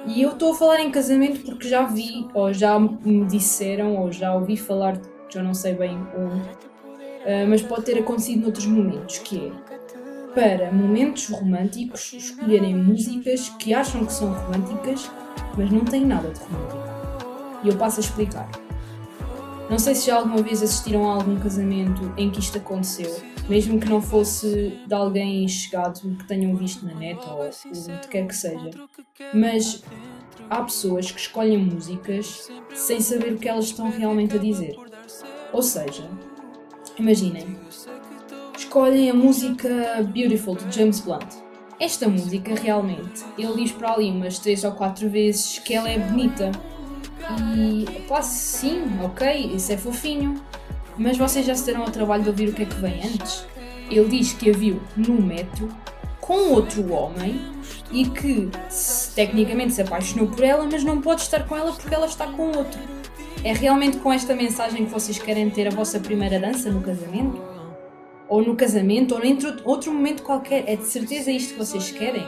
E 0.06 0.22
eu 0.22 0.30
estou 0.30 0.52
a 0.52 0.54
falar 0.54 0.80
em 0.80 0.90
casamento 0.90 1.40
porque 1.44 1.68
já 1.68 1.84
vi, 1.84 2.26
ou 2.34 2.52
já 2.52 2.78
me 2.78 3.24
disseram, 3.26 3.96
ou 3.96 4.12
já 4.12 4.34
ouvi 4.34 4.56
falar, 4.56 5.00
já 5.30 5.42
não 5.42 5.54
sei 5.54 5.74
bem 5.74 5.96
onde, 6.16 6.48
uh, 6.48 7.48
mas 7.48 7.62
pode 7.62 7.84
ter 7.84 7.98
acontecido 7.98 8.42
noutros 8.42 8.66
momentos, 8.66 9.18
que 9.18 9.46
é 9.46 9.74
para 10.34 10.72
momentos 10.72 11.28
românticos 11.28 12.12
escolherem 12.12 12.74
músicas 12.74 13.48
que 13.50 13.72
acham 13.72 14.04
que 14.04 14.12
são 14.12 14.32
românticas, 14.32 15.10
mas 15.56 15.70
não 15.70 15.84
têm 15.84 16.04
nada 16.04 16.28
de 16.28 16.40
romântico. 16.40 16.82
E 17.62 17.68
eu 17.68 17.76
passo 17.76 18.00
a 18.00 18.02
explicar. 18.02 18.63
Não 19.71 19.78
sei 19.78 19.94
se 19.94 20.06
já 20.06 20.16
alguma 20.16 20.42
vez 20.42 20.62
assistiram 20.62 21.11
a 21.11 21.14
algum 21.14 21.38
casamento 21.40 22.12
em 22.16 22.30
que 22.30 22.38
isto 22.38 22.59
aconteceu, 22.59 23.16
mesmo 23.49 23.80
que 23.80 23.88
não 23.88 24.00
fosse 24.00 24.78
de 24.87 24.94
alguém 24.94 25.49
chegado 25.49 26.00
que 26.16 26.25
tenham 26.28 26.54
visto 26.54 26.85
na 26.85 26.94
net 26.94 27.18
ou 27.26 27.47
o 27.47 28.00
que 28.00 28.09
quer 28.09 28.26
que 28.26 28.37
seja. 28.37 28.71
Mas 29.33 29.83
há 30.50 30.62
pessoas 30.62 31.11
que 31.11 31.18
escolhem 31.18 31.59
músicas 31.59 32.49
sem 32.75 33.00
saber 33.00 33.33
o 33.33 33.38
que 33.38 33.49
elas 33.49 33.64
estão 33.66 33.90
realmente 33.90 34.37
a 34.37 34.38
dizer. 34.38 34.76
Ou 35.52 35.62
seja, 35.62 36.09
imaginem, 36.99 37.56
escolhem 38.56 39.11
a 39.11 39.14
música 39.14 39.68
Beautiful 40.12 40.56
de 40.56 40.76
James 40.76 41.00
Blunt. 41.00 41.42
Esta 41.80 42.09
música 42.09 42.54
realmente, 42.54 43.25
ele 43.37 43.64
diz 43.64 43.73
para 43.73 43.94
ali 43.94 44.11
umas 44.11 44.38
3 44.38 44.64
ou 44.64 44.73
4 44.73 45.09
vezes 45.09 45.59
que 45.59 45.75
ela 45.75 45.88
é 45.88 45.99
bonita 45.99 46.52
e 47.58 48.02
pá, 48.08 48.22
sim, 48.22 48.84
ok, 49.02 49.52
isso 49.54 49.72
é 49.72 49.76
fofinho. 49.76 50.42
Mas 50.96 51.16
vocês 51.16 51.44
já 51.44 51.54
se 51.54 51.66
deram 51.66 51.82
ao 51.82 51.90
trabalho 51.90 52.22
de 52.22 52.28
ouvir 52.28 52.48
o 52.48 52.52
que 52.52 52.62
é 52.62 52.66
que 52.66 52.74
vem 52.76 53.02
antes? 53.02 53.46
Ele 53.90 54.08
diz 54.08 54.32
que 54.32 54.50
a 54.50 54.52
viu 54.52 54.80
no 54.96 55.20
metro 55.20 55.68
com 56.20 56.52
outro 56.52 56.92
homem 56.92 57.40
e 57.90 58.06
que 58.06 58.48
tecnicamente 59.14 59.74
se 59.74 59.82
apaixonou 59.82 60.28
por 60.28 60.42
ela, 60.42 60.66
mas 60.70 60.82
não 60.82 61.00
pode 61.00 61.22
estar 61.22 61.46
com 61.46 61.56
ela 61.56 61.72
porque 61.72 61.94
ela 61.94 62.06
está 62.06 62.26
com 62.26 62.46
outro. 62.56 62.80
É 63.42 63.52
realmente 63.52 63.98
com 63.98 64.12
esta 64.12 64.34
mensagem 64.34 64.86
que 64.86 64.90
vocês 64.90 65.18
querem 65.18 65.50
ter 65.50 65.66
a 65.66 65.70
vossa 65.70 66.00
primeira 66.00 66.38
dança 66.40 66.70
no 66.70 66.80
casamento? 66.80 67.42
Ou 68.26 68.42
no 68.42 68.56
casamento, 68.56 69.14
ou 69.14 69.22
em 69.22 69.38
outro 69.64 69.92
momento 69.92 70.22
qualquer? 70.22 70.64
É 70.66 70.76
de 70.76 70.86
certeza 70.86 71.30
isto 71.30 71.52
que 71.52 71.58
vocês 71.58 71.90
querem? 71.90 72.26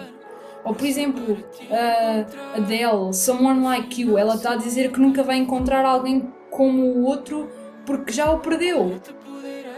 Ou 0.67 0.75
por 0.75 0.85
exemplo, 0.85 1.35
uh, 1.35 2.57
Adele, 2.57 3.15
Someone 3.15 3.63
Like 3.63 4.03
You, 4.03 4.19
ela 4.19 4.35
está 4.35 4.55
a 4.55 4.57
dizer 4.57 4.91
que 4.91 4.99
nunca 4.99 5.23
vai 5.23 5.37
encontrar 5.37 5.85
alguém 5.85 6.29
como 6.51 6.83
o 6.83 7.05
outro 7.05 7.49
porque 7.87 8.13
já 8.13 8.29
o 8.33 8.41
perdeu. 8.41 9.01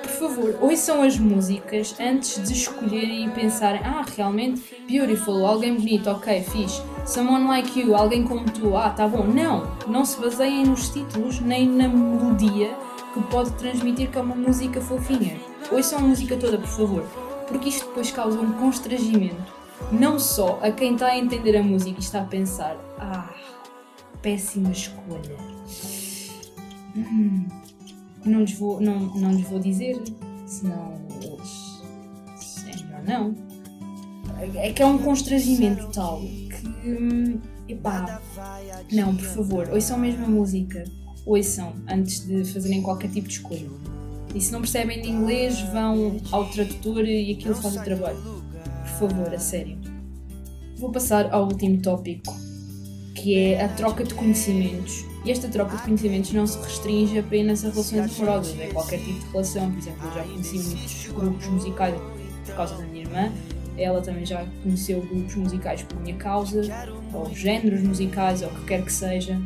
Por 0.00 0.11
favor, 0.11 0.59
ouçam 0.62 1.02
as 1.02 1.18
músicas 1.18 1.95
antes 2.00 2.42
de 2.42 2.54
escolherem 2.54 3.26
e 3.26 3.30
pensarem: 3.30 3.83
ah, 3.85 4.02
realmente, 4.16 4.62
beautiful, 4.88 5.45
alguém 5.45 5.75
bonito, 5.75 6.09
ok, 6.09 6.42
fixe. 6.42 6.83
Someone 7.04 7.47
like 7.47 7.78
you, 7.78 7.95
alguém 7.95 8.25
como 8.25 8.50
tu, 8.50 8.75
ah, 8.75 8.88
tá 8.88 9.07
bom. 9.07 9.25
Não, 9.25 9.71
não 9.87 10.07
se 10.07 10.18
baseiem 10.18 10.64
nos 10.64 10.88
títulos 10.88 11.38
nem 11.38 11.68
na 11.68 11.87
melodia 11.87 12.75
que 13.12 13.21
pode 13.25 13.52
transmitir 13.52 14.11
que 14.11 14.16
é 14.16 14.23
uma 14.23 14.35
música 14.35 14.80
fofinha. 14.80 15.38
Ouçam 15.71 15.99
a 15.99 16.02
música 16.02 16.35
toda, 16.35 16.57
por 16.57 16.66
favor, 16.66 17.04
porque 17.47 17.68
isto 17.68 17.87
depois 17.88 18.11
causa 18.11 18.40
um 18.40 18.52
constrangimento 18.52 19.59
não 19.92 20.18
só 20.18 20.58
a 20.62 20.70
quem 20.70 20.94
está 20.94 21.06
a 21.06 21.18
entender 21.18 21.56
a 21.56 21.62
música 21.62 21.99
e 21.99 22.02
está 22.02 22.20
a 22.23 22.25
pensar, 22.25 22.76
ah, 22.99 23.32
péssima 24.20 24.70
escolha. 24.70 25.37
Hum, 26.97 27.47
não, 28.25 28.40
lhes 28.40 28.58
vou, 28.58 28.80
não, 28.80 28.99
não 28.99 29.32
lhes 29.32 29.49
vou 29.49 29.58
dizer, 29.58 30.00
senão 30.47 30.99
eles. 31.23 31.82
É 32.66 32.85
melhor 32.85 33.02
não. 33.04 33.35
É 34.56 34.73
que 34.73 34.82
é 34.82 34.87
um 34.87 34.99
constrangimento 34.99 35.88
tal 35.88 36.20
que. 36.20 36.88
Hum, 36.88 37.40
epá, 37.68 38.20
não, 38.92 39.16
por 39.16 39.25
favor, 39.26 39.68
ouçam 39.70 39.99
mesmo 39.99 40.25
a 40.25 40.28
música. 40.28 40.85
Ouçam 41.25 41.75
antes 41.88 42.26
de 42.26 42.44
fazerem 42.44 42.82
qualquer 42.82 43.11
tipo 43.11 43.28
de 43.28 43.35
escolha. 43.35 43.68
E 44.35 44.40
se 44.40 44.52
não 44.52 44.61
percebem 44.61 45.02
de 45.02 45.08
inglês, 45.08 45.61
vão 45.73 46.18
ao 46.30 46.47
tradutor 46.50 47.04
e 47.04 47.32
aquilo 47.32 47.54
faz 47.54 47.76
o 47.76 47.85
trabalho 47.85 48.38
favor, 48.99 49.33
a 49.33 49.38
sério. 49.38 49.78
Vou 50.76 50.90
passar 50.90 51.33
ao 51.33 51.45
último 51.45 51.81
tópico, 51.81 52.35
que 53.14 53.37
é 53.37 53.64
a 53.64 53.69
troca 53.69 54.05
de 54.05 54.14
conhecimentos. 54.14 55.05
E 55.25 55.31
esta 55.31 55.49
troca 55.49 55.76
de 55.76 55.83
conhecimentos 55.83 56.33
não 56.33 56.47
se 56.47 56.59
restringe 56.59 57.19
apenas 57.19 57.64
a 57.64 57.71
relações 57.71 58.19
amorosas, 58.19 58.59
é 58.59 58.69
qualquer 58.69 58.99
tipo 58.99 59.19
de 59.19 59.26
relação. 59.33 59.71
Por 59.71 59.78
exemplo, 59.78 60.09
eu 60.09 60.14
já 60.14 60.23
conheci 60.23 60.59
muitos 60.59 61.07
grupos 61.07 61.47
musicais 61.49 61.95
por 62.47 62.55
causa 62.55 62.75
da 62.76 62.85
minha 62.85 63.05
irmã, 63.05 63.33
ela 63.76 64.00
também 64.00 64.26
já 64.26 64.45
conheceu 64.62 65.00
grupos 65.02 65.35
musicais 65.37 65.83
por 65.83 66.00
minha 66.00 66.17
causa, 66.17 66.62
ou 67.12 67.33
géneros 67.35 67.83
musicais, 67.83 68.43
ou 68.43 68.49
o 68.49 68.55
que 68.55 68.67
quer 68.67 68.85
que 68.85 68.93
seja. 68.93 69.40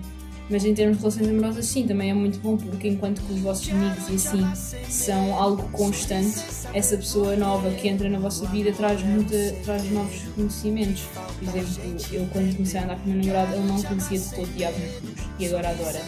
Mas 0.50 0.64
em 0.64 0.74
termos 0.74 0.96
de 0.96 1.02
relações 1.02 1.28
amorosas, 1.28 1.66
sim, 1.66 1.86
também 1.86 2.10
é 2.10 2.14
muito 2.14 2.38
bom, 2.40 2.56
porque 2.56 2.88
enquanto 2.88 3.22
que 3.22 3.32
os 3.32 3.40
vossos 3.40 3.70
amigos 3.70 4.08
e 4.08 4.14
assim 4.14 4.44
são 4.88 5.34
algo 5.34 5.68
constante, 5.70 6.40
essa 6.74 6.96
pessoa 6.96 7.36
nova 7.36 7.70
que 7.70 7.88
entra 7.88 8.08
na 8.08 8.18
vossa 8.18 8.46
vida 8.46 8.72
traz, 8.72 9.02
muita, 9.02 9.36
traz 9.64 9.90
novos 9.90 10.22
conhecimentos. 10.34 11.04
Por 11.38 11.48
exemplo, 11.48 12.06
eu 12.12 12.26
quando 12.32 12.54
comecei 12.54 12.80
a 12.80 12.84
andar 12.84 12.96
com 12.96 13.10
o 13.10 13.12
meu 13.12 13.24
namorado, 13.24 13.54
ele 13.54 13.66
não 13.66 13.82
conhecia 13.82 14.18
de 14.18 14.30
todo 14.34 14.56
Diabo 14.56 14.76
Cruz 14.98 15.14
e 15.38 15.46
agora 15.46 15.70
adora. 15.70 16.00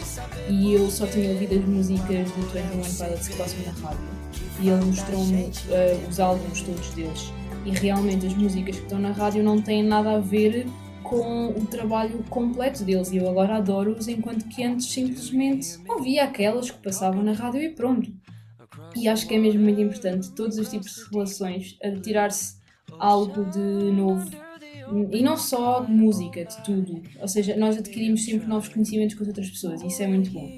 E 0.49 0.73
eu 0.73 0.91
só 0.91 1.07
tinha 1.07 1.31
ouvido 1.31 1.55
as 1.55 1.65
músicas 1.65 2.31
do 2.31 2.41
21 2.41 3.05
Pilots 3.05 3.27
que 3.27 3.37
passam 3.37 3.59
na 3.65 3.87
rádio. 3.87 4.15
E 4.59 4.69
ele 4.69 4.85
mostrou-me 4.85 5.43
uh, 5.43 6.09
os 6.09 6.19
álbuns 6.19 6.61
todos 6.61 6.89
deles. 6.89 7.33
E 7.65 7.71
realmente 7.71 8.27
as 8.27 8.33
músicas 8.33 8.75
que 8.75 8.83
estão 8.83 8.99
na 8.99 9.11
rádio 9.11 9.43
não 9.43 9.61
têm 9.61 9.83
nada 9.83 10.15
a 10.15 10.19
ver 10.19 10.67
com 11.09 11.49
o 11.49 11.65
trabalho 11.65 12.23
completo 12.29 12.83
deles 12.83 13.11
e 13.11 13.17
eu 13.17 13.29
agora 13.29 13.57
adoro-os 13.57 14.07
enquanto 14.07 14.47
que 14.47 14.63
antes 14.63 14.87
simplesmente 14.87 15.77
ouvia 15.87 16.23
aquelas 16.23 16.71
que 16.71 16.81
passavam 16.81 17.23
na 17.23 17.33
rádio 17.33 17.61
e 17.61 17.69
pronto. 17.69 18.11
E 18.95 19.07
acho 19.07 19.27
que 19.27 19.35
é 19.35 19.37
mesmo 19.37 19.61
muito 19.61 19.79
importante 19.79 20.31
todos 20.31 20.57
os 20.57 20.69
tipos 20.69 20.95
de 20.95 21.09
relações 21.11 21.77
tirar-se 22.03 22.55
algo 22.99 23.45
de 23.45 23.59
novo 23.91 24.29
e 25.11 25.21
não 25.21 25.37
só 25.37 25.81
de 25.81 25.91
música, 25.91 26.45
de 26.45 26.63
tudo. 26.63 27.01
Ou 27.19 27.27
seja, 27.27 27.55
nós 27.55 27.77
adquirimos 27.77 28.23
sempre 28.23 28.47
novos 28.47 28.69
conhecimentos 28.69 29.15
com 29.15 29.23
as 29.23 29.27
outras 29.27 29.49
pessoas 29.49 29.81
e 29.81 29.87
isso 29.87 30.01
é 30.03 30.07
muito 30.07 30.31
bom. 30.31 30.49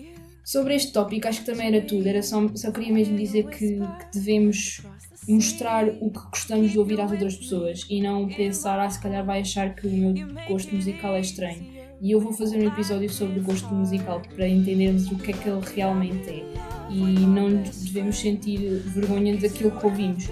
Sobre 0.44 0.76
este 0.76 0.94
tópico, 0.94 1.28
acho 1.28 1.42
que 1.42 1.46
também 1.46 1.68
era 1.68 1.82
tudo. 1.82 2.08
Era 2.08 2.24
só, 2.24 2.48
só 2.56 2.72
queria 2.72 2.94
mesmo 2.94 3.18
dizer 3.18 3.48
que, 3.48 3.80
que 3.80 4.12
devemos 4.14 4.82
mostrar 5.28 5.88
o 6.00 6.10
que 6.10 6.20
gostamos 6.32 6.72
de 6.72 6.80
ouvir 6.80 7.00
às 7.02 7.12
outras 7.12 7.36
pessoas 7.36 7.86
e 7.90 8.02
não 8.02 8.28
pensar, 8.28 8.80
ah, 8.80 8.90
se 8.90 9.00
calhar 9.00 9.26
vai 9.26 9.42
achar 9.42 9.76
que 9.76 9.86
o 9.86 9.92
meu 9.92 10.14
gosto 10.48 10.74
musical 10.74 11.16
é 11.16 11.20
estranho. 11.20 11.66
E 12.00 12.12
eu 12.12 12.22
vou 12.22 12.32
fazer 12.32 12.58
um 12.58 12.68
episódio 12.68 13.10
sobre 13.10 13.40
o 13.40 13.44
gosto 13.44 13.74
musical 13.74 14.22
para 14.36 14.48
entendermos 14.48 15.12
o 15.12 15.16
que 15.16 15.32
é 15.32 15.34
que 15.34 15.50
ele 15.50 15.62
realmente 15.76 16.30
é 16.30 16.44
e 16.90 17.02
não 17.02 17.50
devemos 17.50 18.18
sentir 18.18 18.60
vergonha 18.94 19.36
daquilo 19.36 19.72
que 19.72 19.86
ouvimos. 19.86 20.30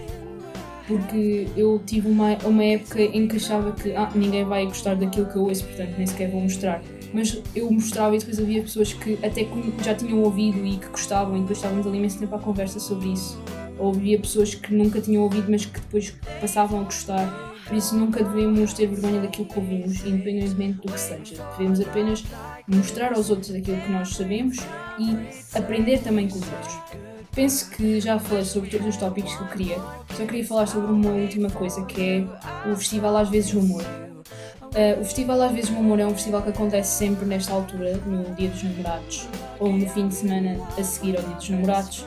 Porque 0.88 1.48
eu 1.58 1.82
tive 1.84 2.08
uma, 2.08 2.38
uma 2.44 2.64
época 2.64 3.02
em 3.02 3.28
que 3.28 3.38
achava 3.38 3.72
que 3.72 3.92
ah, 3.94 4.12
ninguém 4.14 4.46
vai 4.46 4.66
gostar 4.66 4.96
daquilo 4.96 5.26
que 5.26 5.36
eu 5.36 5.44
ouço, 5.44 5.66
portanto 5.66 5.96
nem 5.98 6.06
sequer 6.06 6.30
vou 6.30 6.42
mostrar. 6.42 6.84
Mas 7.12 7.42
eu 7.56 7.72
mostrava 7.72 8.16
e 8.16 8.20
depois 8.20 8.40
havia 8.40 8.62
pessoas 8.62 8.94
que 8.94 9.14
até 9.26 9.48
já 9.84 9.96
tinham 9.96 10.22
ouvido 10.22 10.64
e 10.64 10.78
que 10.78 10.88
gostavam 10.88 11.36
e 11.36 11.40
depois 11.40 11.58
estávamos 11.58 11.88
ali 11.88 11.98
imenso 11.98 12.20
tempo 12.20 12.36
à 12.36 12.40
conversa 12.40 12.80
sobre 12.80 13.10
isso 13.10 13.42
ou 13.78 13.92
havia 13.92 14.20
pessoas 14.20 14.56
que 14.56 14.74
nunca 14.74 15.02
tinham 15.02 15.24
ouvido, 15.24 15.50
mas 15.50 15.66
que 15.66 15.80
depois 15.80 16.14
passavam 16.40 16.82
a 16.82 16.84
gostar. 16.84 17.56
Por 17.68 17.76
isso 17.76 17.96
nunca 17.96 18.24
devemos 18.24 18.74
ter 18.74 18.88
vergonha 18.88 19.22
daquilo 19.22 19.48
que 19.48 19.58
ouvimos, 19.58 20.06
independentemente 20.06 20.80
do 20.82 20.92
que 20.92 21.00
seja. 21.00 21.44
Devemos 21.58 21.82
apenas 21.82 22.24
mostrar 22.68 23.14
aos 23.14 23.30
outros 23.30 23.54
aquilo 23.54 23.82
que 23.82 23.92
nós 23.92 24.10
sabemos 24.10 24.58
e 25.00 25.58
aprender 25.58 26.00
também 26.00 26.28
com 26.28 26.38
os 26.38 26.44
outros. 26.44 27.06
Penso 27.36 27.70
que 27.72 28.00
já 28.00 28.18
falei 28.18 28.46
sobre 28.46 28.70
todos 28.70 28.88
os 28.88 28.98
tópicos 28.98 29.36
que 29.36 29.42
eu 29.42 29.48
queria, 29.48 29.78
só 30.16 30.26
queria 30.26 30.46
falar 30.46 30.68
sobre 30.68 30.90
uma 30.90 31.10
última 31.10 31.50
coisa 31.50 31.84
que 31.84 32.02
é 32.02 32.72
o 32.72 32.76
Festival 32.78 33.18
Às 33.18 33.30
Vezes 33.30 33.52
do 33.52 33.60
Humor. 33.60 33.84
Uh, 33.84 35.02
o 35.02 35.04
Festival 35.04 35.42
Às 35.42 35.52
Vezes 35.52 35.70
do 35.70 35.78
Humor 35.78 36.00
é 36.00 36.06
um 36.06 36.14
festival 36.14 36.42
que 36.44 36.50
acontece 36.50 36.98
sempre 36.98 37.26
nesta 37.26 37.54
altura, 37.54 37.98
no 38.06 38.34
Dia 38.36 38.50
dos 38.50 38.64
Namorados, 38.64 39.28
ou 39.60 39.72
no 39.72 39.90
fim 39.90 40.08
de 40.08 40.16
semana 40.16 40.58
a 40.78 40.84
seguir 40.84 41.18
ao 41.18 41.24
Dia 41.24 41.36
dos 41.36 41.50
Namorados, 41.50 42.06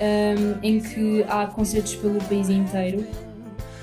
um, 0.00 0.58
em 0.62 0.80
que 0.80 1.24
há 1.28 1.46
concertos 1.46 1.94
pelo 1.96 2.18
país 2.24 2.48
inteiro. 2.48 3.06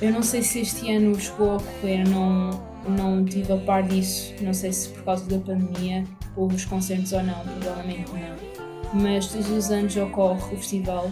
Eu 0.01 0.11
não 0.11 0.21
sei 0.21 0.41
se 0.41 0.59
este 0.59 0.91
ano 0.91 1.19
chegou 1.19 1.51
a 1.51 1.55
ocorrer, 1.55 2.07
não, 2.07 2.63
não 2.87 3.25
tive 3.25 3.53
a 3.53 3.57
par 3.57 3.83
disso, 3.83 4.33
não 4.41 4.53
sei 4.53 4.71
se 4.71 4.89
por 4.89 5.03
causa 5.03 5.25
da 5.25 5.37
pandemia 5.39 6.03
houve 6.35 6.55
os 6.55 6.65
concertos 6.65 7.13
ou 7.13 7.23
não, 7.23 7.39
provavelmente 7.59 8.11
não. 8.11 9.01
Mas 9.01 9.27
todos 9.27 9.49
os 9.49 9.71
anos 9.71 9.95
ocorre 9.97 10.53
o 10.53 10.57
festival 10.57 11.11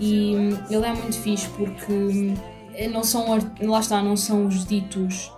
e 0.00 0.34
ele 0.70 0.86
é 0.86 0.92
muito 0.92 1.18
fixe 1.18 1.48
porque 1.50 1.92
hum, 1.92 2.34
não 2.90 3.04
são, 3.04 3.38
lá 3.62 3.80
está, 3.80 4.02
não 4.02 4.16
são 4.16 4.46
os 4.46 4.64
ditos 4.64 5.30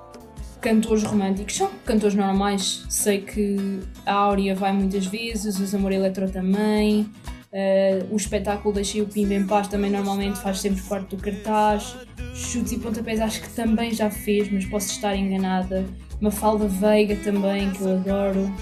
cantores 0.61 1.05
românticos, 1.05 1.57
são 1.57 1.71
cantores 1.85 2.15
normais. 2.15 2.85
Sei 2.89 3.21
que 3.21 3.81
a 4.05 4.15
Áurea 4.15 4.55
vai 4.55 4.73
muitas 4.73 5.07
vezes, 5.07 5.59
os 5.59 5.75
Amor 5.75 5.93
Eletro 5.93 6.31
também, 6.31 7.09
Uh, 7.57 8.13
o 8.13 8.17
espetáculo 8.19 8.75
Deixei 8.75 9.01
o 9.01 9.07
Pimba 9.07 9.33
em 9.33 9.47
Paz 9.47 9.67
também 9.67 9.91
normalmente 9.91 10.39
faz 10.41 10.61
sempre 10.61 10.83
parte 10.83 11.17
do 11.17 11.23
cartaz. 11.23 11.97
Chutes 12.35 12.73
e 12.73 12.79
pontapés 12.79 13.19
acho 13.19 13.41
que 13.41 13.49
também 13.49 13.95
já 13.95 14.11
fez, 14.11 14.53
mas 14.53 14.67
posso 14.67 14.91
estar 14.91 15.17
enganada. 15.17 15.87
Mafalda 16.21 16.69
Veiga 16.69 17.17
também, 17.17 17.71
que 17.71 17.81
eu 17.81 17.95
adoro. 17.95 18.55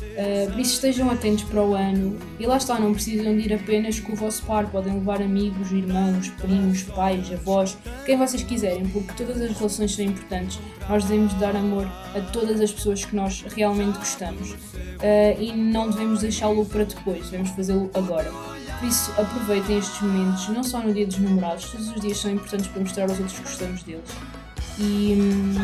Uh, 0.00 0.50
por 0.50 0.60
isso 0.60 0.74
estejam 0.74 1.10
atentos 1.10 1.44
para 1.44 1.62
o 1.62 1.74
ano. 1.74 2.18
E 2.38 2.46
lá 2.46 2.56
está, 2.56 2.78
não 2.78 2.92
precisam 2.92 3.36
de 3.36 3.46
ir 3.46 3.54
apenas 3.54 4.00
com 4.00 4.12
o 4.12 4.16
vosso 4.16 4.42
par, 4.44 4.66
podem 4.70 4.94
levar 4.94 5.20
amigos, 5.20 5.70
irmãos, 5.70 6.28
primos, 6.40 6.82
pais, 6.82 7.32
avós, 7.32 7.76
quem 8.04 8.16
vocês 8.16 8.42
quiserem, 8.42 8.86
porque 8.88 9.12
todas 9.12 9.40
as 9.40 9.56
relações 9.56 9.94
são 9.94 10.04
importantes. 10.04 10.58
Nós 10.88 11.04
devemos 11.04 11.34
dar 11.34 11.54
amor 11.54 11.86
a 12.14 12.20
todas 12.32 12.60
as 12.60 12.72
pessoas 12.72 13.04
que 13.04 13.14
nós 13.14 13.44
realmente 13.54 13.98
gostamos 13.98 14.52
uh, 14.52 15.40
e 15.40 15.52
não 15.52 15.90
devemos 15.90 16.20
deixá-lo 16.20 16.64
para 16.64 16.84
depois, 16.84 17.30
devemos 17.30 17.50
fazê-lo 17.50 17.90
agora. 17.94 18.30
Por 18.78 18.88
isso, 18.88 19.10
aproveitem 19.18 19.78
estes 19.78 20.00
momentos, 20.00 20.48
não 20.48 20.62
só 20.62 20.78
no 20.78 20.94
dia 20.94 21.06
dos 21.06 21.18
namorados, 21.18 21.70
todos 21.70 21.90
os 21.90 22.00
dias 22.00 22.18
são 22.18 22.30
importantes 22.30 22.68
para 22.68 22.80
mostrar 22.80 23.02
aos 23.04 23.18
outros 23.18 23.32
que 23.32 23.42
gostamos 23.42 23.82
deles. 23.82 24.10
E 24.78 25.18
hum, 25.20 25.54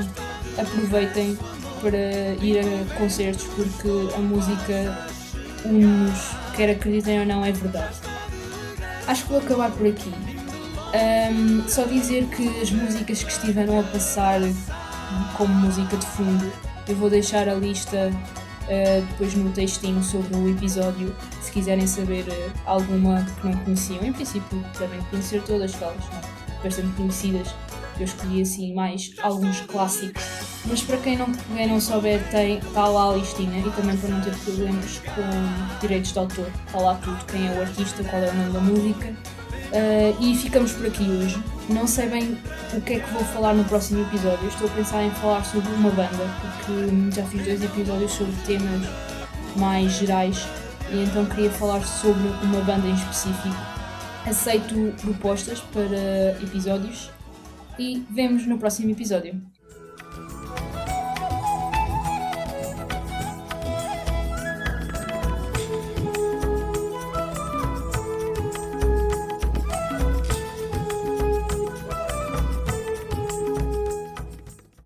aproveitem 0.59 1.39
para 1.81 2.35
ir 2.43 2.61
a 2.61 2.95
concertos 2.99 3.45
porque 3.55 4.15
a 4.15 4.19
música 4.19 5.07
une-nos, 5.65 6.31
quer 6.57 6.71
acreditem 6.71 7.21
ou 7.21 7.27
não, 7.27 7.45
é 7.45 7.53
verdade. 7.53 7.97
Acho 9.07 9.25
que 9.25 9.29
vou 9.31 9.39
acabar 9.39 9.71
por 9.71 9.87
aqui. 9.87 10.13
Um, 10.95 11.69
só 11.69 11.85
dizer 11.85 12.27
que 12.27 12.47
as 12.61 12.71
músicas 12.71 13.23
que 13.23 13.31
estiveram 13.31 13.81
a 13.81 13.83
passar 13.83 14.41
como 15.37 15.53
música 15.53 15.97
de 15.97 16.07
fundo, 16.07 16.53
eu 16.89 16.97
vou 16.97 17.11
deixar 17.11 17.49
a 17.49 17.55
lista 17.55 18.11
uh, 18.11 19.07
depois 19.11 19.35
no 19.35 19.51
textinho 19.51 20.03
sobre 20.03 20.37
o 20.37 20.49
episódio, 20.49 21.15
se 21.43 21.51
quiserem 21.51 21.87
saber 21.87 22.25
uh, 22.29 22.53
alguma 22.65 23.27
que 23.41 23.49
não 23.49 23.57
conheciam. 23.65 24.05
Em 24.05 24.13
princípio, 24.13 24.65
devem 24.79 25.01
conhecer 25.11 25.43
todas 25.43 25.75
aquelas, 25.75 26.05
é? 26.05 26.63
bastante 26.63 26.95
conhecidas. 26.95 27.55
Eu 27.99 28.05
escolhi 28.05 28.43
assim 28.43 28.75
mais 28.75 29.13
alguns 29.23 29.61
clássicos. 29.61 30.23
Mas 30.67 30.83
para 30.83 30.97
quem 30.99 31.19
não, 31.19 31.31
quem 31.33 31.69
não 31.69 31.81
souber, 31.81 32.23
tem, 32.31 32.59
está 32.59 32.87
lá 32.87 33.13
a 33.13 33.17
listinha 33.17 33.61
e 33.61 33.71
também 33.73 33.97
para 33.97 34.09
não 34.09 34.21
ter 34.23 34.35
problemas 34.37 34.99
com 34.99 35.79
direitos 35.81 36.13
de 36.13 36.19
autor, 36.19 36.51
está 36.67 36.79
lá 36.81 36.95
tudo, 36.97 37.23
quem 37.27 37.47
é 37.47 37.51
o 37.53 37.61
artista, 37.61 38.03
qual 38.05 38.23
é 38.23 38.31
o 38.31 38.35
nome 38.35 38.53
da 38.53 38.61
música. 38.61 39.09
Uh, 39.09 40.17
e 40.21 40.37
ficamos 40.37 40.73
por 40.73 40.87
aqui 40.87 41.03
hoje. 41.03 41.43
Não 41.69 41.87
sei 41.87 42.09
bem 42.09 42.39
o 42.73 42.81
que 42.81 42.95
é 42.95 43.01
que 43.01 43.13
vou 43.13 43.25
falar 43.25 43.55
no 43.55 43.65
próximo 43.65 44.03
episódio. 44.03 44.47
Estou 44.49 44.69
a 44.69 44.71
pensar 44.71 45.03
em 45.03 45.11
falar 45.11 45.45
sobre 45.45 45.73
uma 45.73 45.91
banda, 45.91 46.31
porque 46.41 47.15
já 47.15 47.25
fiz 47.27 47.45
dois 47.45 47.63
episódios 47.63 48.13
sobre 48.13 48.35
temas 48.47 48.89
mais 49.57 49.93
gerais 49.93 50.47
e 50.91 51.03
então 51.03 51.25
queria 51.27 51.51
falar 51.51 51.85
sobre 51.85 52.29
uma 52.43 52.61
banda 52.61 52.87
em 52.87 52.95
específico. 52.95 53.57
Aceito 54.27 54.95
propostas 55.01 55.61
para 55.61 56.39
episódios 56.43 57.11
e 57.79 58.05
vemos 58.11 58.47
no 58.47 58.59
próximo 58.59 58.91
episódio. 58.91 59.41